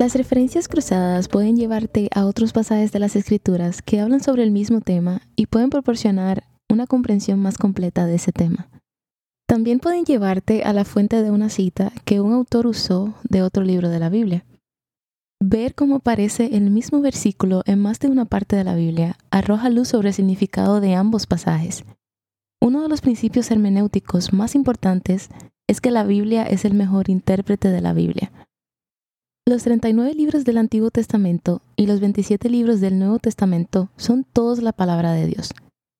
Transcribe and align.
Las 0.00 0.14
referencias 0.14 0.66
cruzadas 0.66 1.28
pueden 1.28 1.58
llevarte 1.58 2.08
a 2.14 2.24
otros 2.24 2.54
pasajes 2.54 2.90
de 2.90 2.98
las 2.98 3.16
escrituras 3.16 3.82
que 3.82 4.00
hablan 4.00 4.22
sobre 4.22 4.44
el 4.44 4.50
mismo 4.50 4.80
tema 4.80 5.20
y 5.36 5.44
pueden 5.44 5.68
proporcionar 5.68 6.44
una 6.70 6.86
comprensión 6.86 7.38
más 7.38 7.58
completa 7.58 8.06
de 8.06 8.14
ese 8.14 8.32
tema. 8.32 8.70
También 9.46 9.78
pueden 9.78 10.06
llevarte 10.06 10.62
a 10.62 10.72
la 10.72 10.86
fuente 10.86 11.22
de 11.22 11.30
una 11.30 11.50
cita 11.50 11.92
que 12.06 12.22
un 12.22 12.32
autor 12.32 12.66
usó 12.66 13.12
de 13.28 13.42
otro 13.42 13.62
libro 13.62 13.90
de 13.90 13.98
la 13.98 14.08
Biblia. 14.08 14.46
Ver 15.38 15.74
cómo 15.74 15.96
aparece 15.96 16.56
el 16.56 16.70
mismo 16.70 17.02
versículo 17.02 17.62
en 17.66 17.78
más 17.80 17.98
de 17.98 18.08
una 18.08 18.24
parte 18.24 18.56
de 18.56 18.64
la 18.64 18.76
Biblia 18.76 19.18
arroja 19.30 19.68
luz 19.68 19.88
sobre 19.88 20.08
el 20.08 20.14
significado 20.14 20.80
de 20.80 20.94
ambos 20.94 21.26
pasajes. 21.26 21.84
Uno 22.58 22.80
de 22.80 22.88
los 22.88 23.02
principios 23.02 23.50
hermenéuticos 23.50 24.32
más 24.32 24.54
importantes 24.54 25.28
es 25.68 25.82
que 25.82 25.90
la 25.90 26.04
Biblia 26.04 26.44
es 26.44 26.64
el 26.64 26.72
mejor 26.72 27.10
intérprete 27.10 27.68
de 27.68 27.82
la 27.82 27.92
Biblia. 27.92 28.32
Los 29.50 29.64
39 29.64 30.14
libros 30.14 30.44
del 30.44 30.58
Antiguo 30.58 30.92
Testamento 30.92 31.60
y 31.74 31.88
los 31.88 31.98
27 31.98 32.48
libros 32.48 32.80
del 32.80 33.00
Nuevo 33.00 33.18
Testamento 33.18 33.90
son 33.96 34.22
todos 34.22 34.62
la 34.62 34.70
palabra 34.70 35.10
de 35.10 35.26
Dios, 35.26 35.50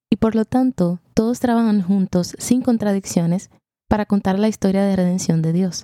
y 0.08 0.18
por 0.18 0.36
lo 0.36 0.44
tanto 0.44 1.00
todos 1.14 1.40
trabajan 1.40 1.82
juntos 1.82 2.36
sin 2.38 2.62
contradicciones 2.62 3.50
para 3.88 4.06
contar 4.06 4.38
la 4.38 4.46
historia 4.46 4.84
de 4.84 4.94
redención 4.94 5.42
de 5.42 5.52
Dios. 5.52 5.82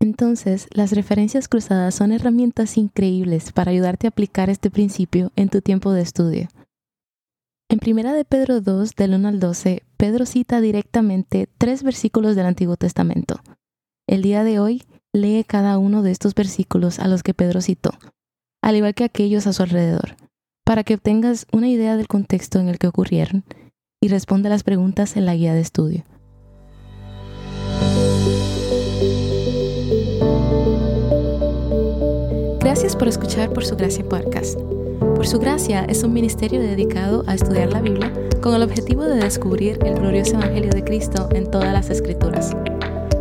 Entonces, 0.00 0.68
las 0.70 0.92
referencias 0.92 1.48
cruzadas 1.48 1.94
son 1.94 2.12
herramientas 2.12 2.78
increíbles 2.78 3.52
para 3.52 3.72
ayudarte 3.72 4.06
a 4.06 4.08
aplicar 4.08 4.48
este 4.48 4.70
principio 4.70 5.32
en 5.36 5.50
tu 5.50 5.60
tiempo 5.60 5.92
de 5.92 6.00
estudio. 6.00 6.48
En 7.68 7.78
1 7.86 8.14
de 8.14 8.24
Pedro 8.24 8.62
2, 8.62 8.94
del 8.94 9.16
1 9.16 9.28
al 9.28 9.38
12, 9.38 9.82
Pedro 9.98 10.24
cita 10.24 10.62
directamente 10.62 11.46
tres 11.58 11.82
versículos 11.82 12.36
del 12.36 12.46
Antiguo 12.46 12.78
Testamento. 12.78 13.38
El 14.08 14.22
día 14.22 14.44
de 14.44 14.60
hoy 14.60 14.82
lee 15.12 15.44
cada 15.44 15.78
uno 15.78 16.02
de 16.02 16.10
estos 16.10 16.34
versículos 16.34 16.98
a 16.98 17.08
los 17.08 17.22
que 17.22 17.34
Pedro 17.34 17.60
citó, 17.60 17.90
al 18.62 18.76
igual 18.76 18.94
que 18.94 19.04
aquellos 19.04 19.46
a 19.46 19.52
su 19.52 19.62
alrededor, 19.62 20.16
para 20.64 20.84
que 20.84 20.94
obtengas 20.94 21.46
una 21.52 21.68
idea 21.68 21.96
del 21.96 22.06
contexto 22.06 22.60
en 22.60 22.68
el 22.68 22.78
que 22.78 22.86
ocurrieron 22.86 23.44
y 24.00 24.08
responda 24.08 24.48
las 24.48 24.62
preguntas 24.62 25.16
en 25.16 25.26
la 25.26 25.34
guía 25.34 25.54
de 25.54 25.60
estudio. 25.60 26.04
Gracias 32.60 32.94
por 32.94 33.08
escuchar 33.08 33.52
Por 33.52 33.64
Su 33.64 33.76
Gracia 33.76 34.08
Podcast. 34.08 34.58
Por 35.16 35.26
Su 35.26 35.38
Gracia 35.38 35.84
es 35.88 36.04
un 36.04 36.12
ministerio 36.12 36.60
dedicado 36.60 37.24
a 37.26 37.34
estudiar 37.34 37.72
la 37.72 37.80
Biblia 37.80 38.12
con 38.40 38.54
el 38.54 38.62
objetivo 38.62 39.04
de 39.04 39.16
descubrir 39.16 39.78
el 39.84 39.94
glorioso 39.94 40.34
Evangelio 40.34 40.70
de 40.70 40.84
Cristo 40.84 41.28
en 41.32 41.50
todas 41.50 41.72
las 41.72 41.90
Escrituras. 41.90 42.54